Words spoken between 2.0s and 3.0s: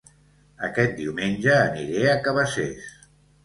a Cabacés